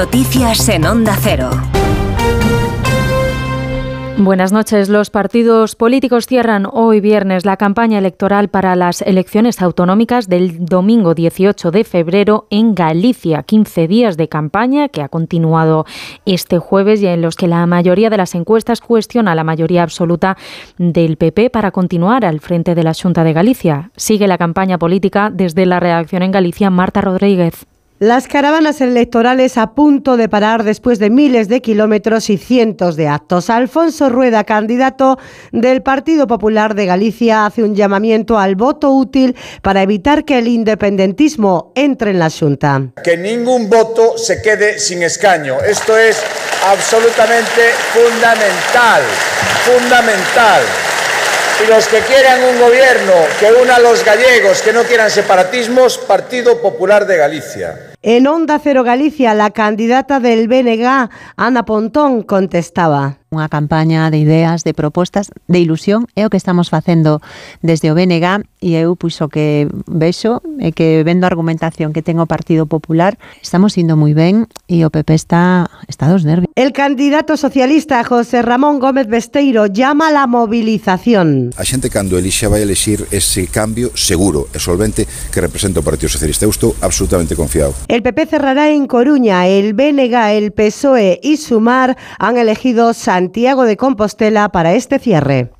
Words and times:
Noticias 0.00 0.66
en 0.70 0.86
Onda 0.86 1.14
Cero. 1.20 1.50
Buenas 4.16 4.50
noches. 4.50 4.88
Los 4.88 5.10
partidos 5.10 5.76
políticos 5.76 6.26
cierran 6.26 6.66
hoy 6.72 7.02
viernes 7.02 7.44
la 7.44 7.58
campaña 7.58 7.98
electoral 7.98 8.48
para 8.48 8.76
las 8.76 9.02
elecciones 9.02 9.60
autonómicas 9.60 10.26
del 10.26 10.64
domingo 10.64 11.14
18 11.14 11.70
de 11.70 11.84
febrero 11.84 12.46
en 12.48 12.74
Galicia. 12.74 13.42
15 13.42 13.88
días 13.88 14.16
de 14.16 14.30
campaña 14.30 14.88
que 14.88 15.02
ha 15.02 15.10
continuado 15.10 15.84
este 16.24 16.58
jueves 16.58 17.02
y 17.02 17.06
en 17.06 17.20
los 17.20 17.36
que 17.36 17.46
la 17.46 17.66
mayoría 17.66 18.08
de 18.08 18.16
las 18.16 18.34
encuestas 18.34 18.80
cuestiona 18.80 19.34
la 19.34 19.44
mayoría 19.44 19.82
absoluta 19.82 20.38
del 20.78 21.18
PP 21.18 21.50
para 21.50 21.72
continuar 21.72 22.24
al 22.24 22.40
frente 22.40 22.74
de 22.74 22.84
la 22.84 22.94
Junta 22.94 23.22
de 23.22 23.34
Galicia. 23.34 23.90
Sigue 23.96 24.28
la 24.28 24.38
campaña 24.38 24.78
política 24.78 25.28
desde 25.30 25.66
la 25.66 25.78
redacción 25.78 26.22
en 26.22 26.32
Galicia 26.32 26.70
Marta 26.70 27.02
Rodríguez. 27.02 27.66
Las 28.02 28.28
caravanas 28.28 28.80
electorales 28.80 29.58
a 29.58 29.74
punto 29.74 30.16
de 30.16 30.26
parar 30.26 30.62
después 30.62 30.98
de 30.98 31.10
miles 31.10 31.48
de 31.48 31.60
kilómetros 31.60 32.30
y 32.30 32.38
cientos 32.38 32.96
de 32.96 33.08
actos. 33.08 33.50
Alfonso 33.50 34.08
Rueda, 34.08 34.44
candidato 34.44 35.18
del 35.52 35.82
Partido 35.82 36.26
Popular 36.26 36.74
de 36.74 36.86
Galicia, 36.86 37.44
hace 37.44 37.62
un 37.62 37.74
llamamiento 37.74 38.38
al 38.38 38.56
voto 38.56 38.90
útil 38.90 39.36
para 39.60 39.82
evitar 39.82 40.24
que 40.24 40.38
el 40.38 40.48
independentismo 40.48 41.72
entre 41.74 42.12
en 42.12 42.20
la 42.20 42.30
Junta. 42.30 42.80
Que 43.04 43.18
ningún 43.18 43.68
voto 43.68 44.16
se 44.16 44.40
quede 44.40 44.78
sin 44.78 45.02
escaño. 45.02 45.58
Esto 45.60 45.94
es 45.98 46.22
absolutamente 46.68 47.68
fundamental, 47.92 49.02
fundamental. 49.66 50.62
Y 51.62 51.68
los 51.68 51.86
que 51.86 51.98
quieran 51.98 52.42
un 52.44 52.60
gobierno 52.60 53.12
que 53.38 53.52
una 53.52 53.76
a 53.76 53.78
los 53.78 54.02
gallegos, 54.02 54.62
que 54.62 54.72
no 54.72 54.84
quieran 54.84 55.10
separatismos, 55.10 55.98
Partido 55.98 56.62
Popular 56.62 57.06
de 57.06 57.18
Galicia. 57.18 57.89
En 58.02 58.26
Onda 58.26 58.58
Cero 58.58 58.82
Galicia, 58.82 59.34
la 59.34 59.50
candidata 59.50 60.20
del 60.20 60.48
BNG, 60.48 61.10
Ana 61.36 61.64
Pontón, 61.66 62.22
contestaba. 62.22 63.19
Unha 63.30 63.46
campaña 63.46 64.10
de 64.10 64.18
ideas, 64.18 64.66
de 64.66 64.74
propostas, 64.74 65.30
de 65.46 65.62
ilusión 65.62 66.10
é 66.18 66.26
o 66.26 66.30
que 66.34 66.34
estamos 66.34 66.66
facendo 66.66 67.22
desde 67.62 67.86
o 67.86 67.94
BNG 67.94 68.42
e 68.58 68.74
eu 68.74 68.98
puxo 68.98 69.30
que 69.30 69.70
vexo 69.86 70.42
e 70.58 70.74
que 70.74 71.06
vendo 71.06 71.22
a 71.22 71.30
argumentación 71.30 71.94
que 71.94 72.02
ten 72.02 72.18
o 72.18 72.26
Partido 72.26 72.66
Popular 72.66 73.22
estamos 73.38 73.78
indo 73.78 73.94
moi 73.94 74.18
ben 74.18 74.50
e 74.66 74.82
o 74.82 74.90
PP 74.90 75.14
está, 75.14 75.70
está 75.86 76.10
dos 76.10 76.26
nervios. 76.26 76.50
El 76.58 76.74
candidato 76.74 77.38
socialista 77.38 78.02
José 78.02 78.42
Ramón 78.42 78.82
Gómez 78.82 79.06
Besteiro 79.06 79.70
llama 79.70 80.10
a 80.10 80.12
la 80.12 80.26
movilización. 80.26 81.54
A 81.54 81.62
xente 81.62 81.86
cando 81.86 82.18
elixa 82.18 82.50
vai 82.50 82.66
elixir 82.66 83.06
ese 83.14 83.46
cambio 83.46 83.94
seguro 83.94 84.50
e 84.50 84.58
solvente 84.58 85.06
que 85.30 85.38
representa 85.38 85.78
o 85.78 85.86
Partido 85.86 86.10
Socialista. 86.10 86.50
Eu 86.50 86.50
estou 86.50 86.74
absolutamente 86.82 87.38
confiado. 87.38 87.78
El 87.86 88.02
PP 88.02 88.26
cerrará 88.26 88.74
en 88.74 88.90
Coruña, 88.90 89.46
el 89.46 89.70
BNG, 89.70 90.34
el 90.34 90.50
PSOE 90.50 91.22
y 91.22 91.38
Sumar 91.38 91.94
han 92.18 92.34
elegido 92.34 92.90
San 92.90 93.19
Santiago 93.20 93.64
de 93.64 93.76
Compostela 93.76 94.48
para 94.48 94.72
este 94.72 94.98
cierre. 94.98 95.50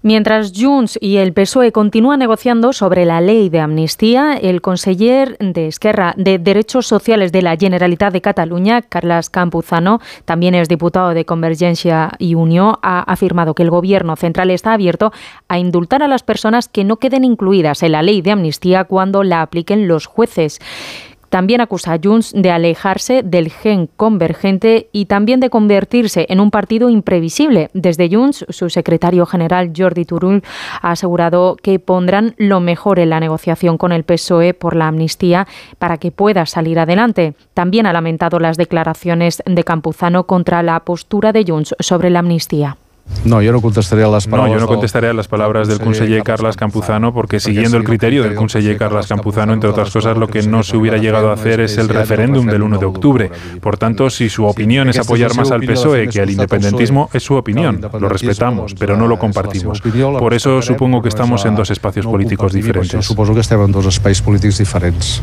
Mientras 0.00 0.50
Junts 0.58 0.98
y 0.98 1.18
el 1.18 1.34
PSOE 1.34 1.72
continúan 1.72 2.20
negociando 2.20 2.72
sobre 2.72 3.04
la 3.04 3.20
ley 3.20 3.50
de 3.50 3.60
amnistía, 3.60 4.32
el 4.32 4.62
conseller 4.62 5.36
de 5.40 5.66
Esquerra 5.66 6.14
de 6.16 6.38
Derechos 6.38 6.86
Sociales 6.86 7.32
de 7.32 7.42
la 7.42 7.58
Generalitat 7.58 8.14
de 8.14 8.22
Cataluña, 8.22 8.80
Carles 8.80 9.28
Campuzano, 9.28 10.00
también 10.24 10.54
es 10.54 10.70
diputado 10.70 11.10
de 11.12 11.26
Convergencia 11.26 12.12
y 12.18 12.34
Unión, 12.34 12.76
ha 12.80 13.00
afirmado 13.00 13.54
que 13.54 13.62
el 13.62 13.70
Gobierno 13.70 14.16
central 14.16 14.50
está 14.50 14.72
abierto 14.72 15.12
a 15.48 15.58
indultar 15.58 16.02
a 16.02 16.08
las 16.08 16.22
personas 16.22 16.68
que 16.68 16.84
no 16.84 16.96
queden 16.96 17.24
incluidas 17.24 17.82
en 17.82 17.92
la 17.92 18.02
ley 18.02 18.22
de 18.22 18.30
amnistía 18.30 18.84
cuando 18.84 19.22
la 19.22 19.42
apliquen 19.42 19.86
los 19.86 20.06
jueces. 20.06 20.60
También 21.34 21.60
acusa 21.60 21.94
a 21.94 21.98
Junts 22.00 22.32
de 22.32 22.52
alejarse 22.52 23.24
del 23.24 23.50
gen 23.50 23.88
convergente 23.96 24.88
y 24.92 25.06
también 25.06 25.40
de 25.40 25.50
convertirse 25.50 26.26
en 26.28 26.38
un 26.38 26.52
partido 26.52 26.90
imprevisible. 26.90 27.70
Desde 27.74 28.08
Junts, 28.08 28.46
su 28.50 28.70
secretario 28.70 29.26
general 29.26 29.72
Jordi 29.76 30.04
Turull 30.04 30.44
ha 30.80 30.92
asegurado 30.92 31.56
que 31.60 31.80
pondrán 31.80 32.36
lo 32.38 32.60
mejor 32.60 33.00
en 33.00 33.10
la 33.10 33.18
negociación 33.18 33.78
con 33.78 33.90
el 33.90 34.04
PSOE 34.04 34.54
por 34.54 34.76
la 34.76 34.86
amnistía 34.86 35.48
para 35.80 35.98
que 35.98 36.12
pueda 36.12 36.46
salir 36.46 36.78
adelante. 36.78 37.34
También 37.52 37.86
ha 37.86 37.92
lamentado 37.92 38.38
las 38.38 38.56
declaraciones 38.56 39.42
de 39.44 39.64
Campuzano 39.64 40.28
contra 40.28 40.62
la 40.62 40.78
postura 40.84 41.32
de 41.32 41.44
Junts 41.44 41.74
sobre 41.80 42.10
la 42.10 42.20
amnistía. 42.20 42.76
No, 43.24 43.40
yo 43.40 43.52
no 43.52 43.60
contestaré 43.60 44.04
a 44.04 44.08
las 44.08 44.26
palabras. 44.26 44.52
No, 44.52 44.58
yo 44.58 44.60
no 44.60 44.66
contestaré 44.66 45.08
a 45.08 45.14
las 45.14 45.28
palabras 45.28 45.68
del 45.68 45.80
conseller 45.80 46.22
Carles 46.22 46.56
Campuzano 46.56 47.12
porque 47.14 47.40
siguiendo 47.40 47.76
el 47.76 47.84
criterio 47.84 48.22
del 48.22 48.34
conseller 48.34 48.76
Carles 48.76 49.06
Campuzano, 49.06 49.52
entre 49.52 49.70
otras 49.70 49.90
cosas, 49.90 50.16
lo 50.16 50.28
que 50.28 50.42
no 50.42 50.62
se 50.62 50.76
hubiera 50.76 50.98
llegado 50.98 51.30
a 51.30 51.34
hacer 51.34 51.60
es 51.60 51.78
el 51.78 51.88
referéndum 51.88 52.46
del 52.46 52.62
1 52.62 52.78
de 52.78 52.86
octubre. 52.86 53.30
Por 53.60 53.78
tanto, 53.78 54.10
si 54.10 54.28
su 54.28 54.44
opinión 54.44 54.88
es 54.88 54.98
apoyar 54.98 55.34
más 55.36 55.50
al 55.50 55.62
PSOE 55.62 56.08
que 56.08 56.20
al 56.20 56.30
independentismo, 56.30 57.08
es 57.12 57.22
su 57.22 57.34
opinión. 57.34 57.80
Lo 57.98 58.08
respetamos, 58.08 58.74
pero 58.74 58.96
no 58.96 59.06
lo 59.06 59.18
compartimos. 59.18 59.80
Por 59.80 60.34
eso 60.34 60.62
supongo 60.62 61.02
que 61.02 61.08
estamos 61.08 61.44
en 61.44 61.54
dos 61.54 61.70
espacios 61.70 62.06
políticos 62.06 62.52
diferentes. 62.52 63.04
Supongo 63.04 63.34
que 63.34 63.40
estamos 63.40 63.66
en 63.66 63.72
dos 63.72 63.86
espacios 63.86 64.22
políticos 64.22 64.58
diferentes. 64.58 65.22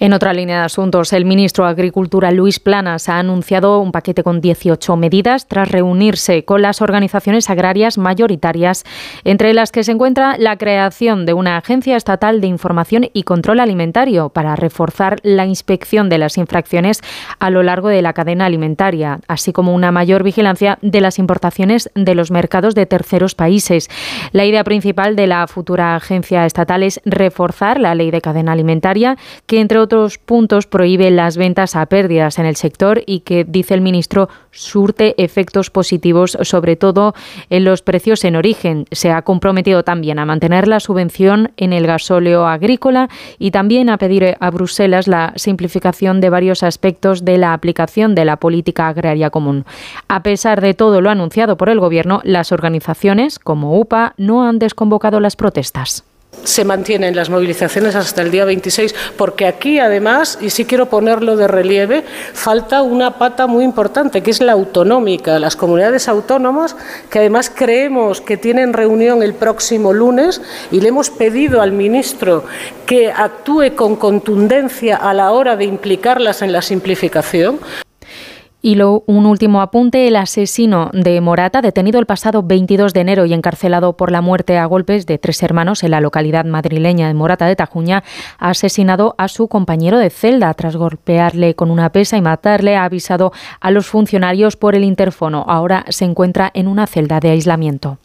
En 0.00 0.12
otra 0.12 0.32
línea 0.32 0.60
de 0.60 0.64
asuntos, 0.64 1.12
el 1.12 1.24
ministro 1.24 1.64
de 1.64 1.72
Agricultura, 1.72 2.30
Luis 2.30 2.60
Planas, 2.60 3.08
ha 3.08 3.18
anunciado 3.18 3.80
un 3.80 3.90
paquete 3.90 4.22
con 4.22 4.40
18 4.40 4.94
medidas 4.94 5.48
tras 5.48 5.72
reunirse 5.72 6.44
con 6.44 6.62
las 6.62 6.80
organizaciones 6.80 7.50
agrarias 7.50 7.98
mayoritarias, 7.98 8.84
entre 9.24 9.52
las 9.54 9.72
que 9.72 9.82
se 9.82 9.90
encuentra 9.90 10.36
la 10.38 10.56
creación 10.56 11.26
de 11.26 11.32
una 11.32 11.56
agencia 11.56 11.96
estatal 11.96 12.40
de 12.40 12.46
información 12.46 13.10
y 13.12 13.24
control 13.24 13.58
alimentario 13.58 14.28
para 14.28 14.54
reforzar 14.54 15.18
la 15.24 15.46
inspección 15.46 16.08
de 16.08 16.18
las 16.18 16.38
infracciones 16.38 17.02
a 17.40 17.50
lo 17.50 17.64
largo 17.64 17.88
de 17.88 18.00
la 18.00 18.12
cadena 18.12 18.46
alimentaria, 18.46 19.18
así 19.26 19.52
como 19.52 19.74
una 19.74 19.90
mayor 19.90 20.22
vigilancia 20.22 20.78
de 20.80 21.00
las 21.00 21.18
importaciones 21.18 21.90
de 21.96 22.14
los 22.14 22.30
mercados 22.30 22.76
de 22.76 22.86
terceros 22.86 23.34
países. 23.34 23.88
La 24.30 24.44
idea 24.44 24.62
principal 24.62 25.16
de 25.16 25.26
la 25.26 25.44
futura 25.48 25.96
agencia 25.96 26.46
estatal 26.46 26.84
es 26.84 27.00
reforzar 27.04 27.80
la 27.80 27.96
ley 27.96 28.12
de 28.12 28.20
cadena 28.20 28.52
alimentaria, 28.52 29.16
que 29.46 29.58
entre 29.58 29.78
otros 29.78 29.87
puntos 30.18 30.66
prohíbe 30.66 31.10
las 31.10 31.36
ventas 31.36 31.76
a 31.76 31.86
pérdidas 31.86 32.38
en 32.38 32.46
el 32.46 32.56
sector 32.56 33.02
y 33.06 33.20
que, 33.20 33.44
dice 33.44 33.74
el 33.74 33.80
ministro, 33.80 34.28
surte 34.50 35.14
efectos 35.22 35.70
positivos, 35.70 36.36
sobre 36.42 36.76
todo 36.76 37.14
en 37.50 37.64
los 37.64 37.82
precios 37.82 38.24
en 38.24 38.36
origen. 38.36 38.86
Se 38.90 39.10
ha 39.10 39.22
comprometido 39.22 39.82
también 39.82 40.18
a 40.18 40.26
mantener 40.26 40.68
la 40.68 40.80
subvención 40.80 41.52
en 41.56 41.72
el 41.72 41.86
gasóleo 41.86 42.46
agrícola 42.46 43.08
y 43.38 43.50
también 43.50 43.88
a 43.90 43.98
pedir 43.98 44.36
a 44.38 44.50
Bruselas 44.50 45.08
la 45.08 45.32
simplificación 45.36 46.20
de 46.20 46.30
varios 46.30 46.62
aspectos 46.62 47.24
de 47.24 47.38
la 47.38 47.52
aplicación 47.52 48.14
de 48.14 48.24
la 48.24 48.36
política 48.36 48.88
agraria 48.88 49.30
común. 49.30 49.64
A 50.08 50.22
pesar 50.22 50.60
de 50.60 50.74
todo 50.74 51.00
lo 51.00 51.10
anunciado 51.10 51.56
por 51.56 51.68
el 51.68 51.80
Gobierno, 51.80 52.20
las 52.24 52.52
organizaciones, 52.52 53.38
como 53.38 53.78
UPA, 53.78 54.14
no 54.16 54.44
han 54.44 54.58
desconvocado 54.58 55.20
las 55.20 55.36
protestas 55.36 56.04
se 56.48 56.64
mantienen 56.64 57.14
las 57.14 57.28
movilizaciones 57.28 57.94
hasta 57.94 58.22
el 58.22 58.30
día 58.30 58.44
26, 58.44 58.94
porque 59.16 59.46
aquí 59.46 59.78
además, 59.78 60.38
y 60.40 60.50
sí 60.50 60.64
quiero 60.64 60.86
ponerlo 60.86 61.36
de 61.36 61.46
relieve, 61.46 62.04
falta 62.32 62.82
una 62.82 63.18
pata 63.18 63.46
muy 63.46 63.64
importante, 63.64 64.22
que 64.22 64.30
es 64.30 64.40
la 64.40 64.52
autonómica, 64.52 65.38
las 65.38 65.56
comunidades 65.56 66.08
autónomas, 66.08 66.74
que 67.10 67.18
además 67.18 67.52
creemos 67.54 68.22
que 68.22 68.38
tienen 68.38 68.72
reunión 68.72 69.22
el 69.22 69.34
próximo 69.34 69.92
lunes 69.92 70.40
y 70.70 70.80
le 70.80 70.88
hemos 70.88 71.10
pedido 71.10 71.60
al 71.60 71.72
ministro 71.72 72.44
que 72.86 73.12
actúe 73.12 73.74
con 73.76 73.96
contundencia 73.96 74.96
a 74.96 75.12
la 75.12 75.32
hora 75.32 75.56
de 75.56 75.66
implicarlas 75.66 76.40
en 76.40 76.52
la 76.52 76.62
simplificación. 76.62 77.60
Y 78.60 78.80
un 78.80 79.26
último 79.26 79.60
apunte, 79.60 80.08
el 80.08 80.16
asesino 80.16 80.90
de 80.92 81.20
Morata, 81.20 81.62
detenido 81.62 82.00
el 82.00 82.06
pasado 82.06 82.42
22 82.42 82.92
de 82.92 83.00
enero 83.00 83.24
y 83.24 83.32
encarcelado 83.32 83.96
por 83.96 84.10
la 84.10 84.20
muerte 84.20 84.58
a 84.58 84.66
golpes 84.66 85.06
de 85.06 85.16
tres 85.16 85.40
hermanos 85.44 85.84
en 85.84 85.92
la 85.92 86.00
localidad 86.00 86.44
madrileña 86.44 87.06
de 87.06 87.14
Morata 87.14 87.46
de 87.46 87.54
Tajuña, 87.54 88.02
ha 88.36 88.50
asesinado 88.50 89.14
a 89.16 89.28
su 89.28 89.46
compañero 89.46 89.98
de 89.98 90.10
celda 90.10 90.52
tras 90.54 90.74
golpearle 90.74 91.54
con 91.54 91.70
una 91.70 91.92
pesa 91.92 92.16
y 92.16 92.20
matarle. 92.20 92.74
Ha 92.74 92.84
avisado 92.84 93.32
a 93.60 93.70
los 93.70 93.86
funcionarios 93.86 94.56
por 94.56 94.74
el 94.74 94.82
interfono. 94.82 95.44
Ahora 95.46 95.84
se 95.88 96.04
encuentra 96.04 96.50
en 96.52 96.66
una 96.66 96.88
celda 96.88 97.20
de 97.20 97.30
aislamiento. 97.30 97.98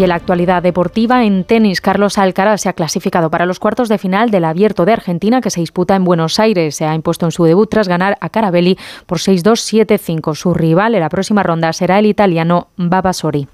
Y 0.00 0.02
en 0.02 0.08
la 0.08 0.14
actualidad 0.14 0.62
deportiva, 0.62 1.24
en 1.24 1.44
tenis, 1.44 1.82
Carlos 1.82 2.16
Alcaraz 2.16 2.62
se 2.62 2.70
ha 2.70 2.72
clasificado 2.72 3.30
para 3.30 3.44
los 3.44 3.60
cuartos 3.60 3.90
de 3.90 3.98
final 3.98 4.30
del 4.30 4.46
Abierto 4.46 4.86
de 4.86 4.94
Argentina 4.94 5.42
que 5.42 5.50
se 5.50 5.60
disputa 5.60 5.94
en 5.94 6.04
Buenos 6.04 6.40
Aires. 6.40 6.74
Se 6.74 6.86
ha 6.86 6.94
impuesto 6.94 7.26
en 7.26 7.32
su 7.32 7.44
debut 7.44 7.68
tras 7.68 7.86
ganar 7.86 8.16
a 8.22 8.30
Carabelli 8.30 8.78
por 9.04 9.18
6-2-7-5. 9.18 10.34
Su 10.36 10.54
rival 10.54 10.94
en 10.94 11.02
la 11.02 11.10
próxima 11.10 11.42
ronda 11.42 11.70
será 11.74 11.98
el 11.98 12.06
italiano 12.06 12.68
Babasori. 12.78 13.46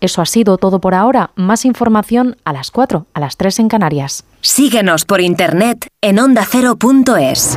Eso 0.00 0.22
ha 0.22 0.26
sido 0.26 0.56
todo 0.56 0.80
por 0.80 0.94
ahora. 0.94 1.32
Más 1.34 1.64
información 1.64 2.36
a 2.44 2.52
las 2.52 2.70
4, 2.70 3.06
a 3.12 3.18
las 3.18 3.36
3 3.36 3.58
en 3.58 3.68
Canarias. 3.68 4.24
Síguenos 4.40 5.04
por 5.04 5.20
internet 5.20 5.88
en 6.00 6.20
ondacero.es. 6.20 7.56